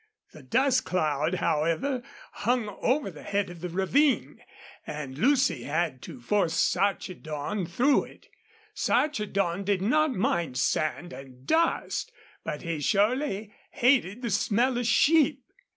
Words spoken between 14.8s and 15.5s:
sheep.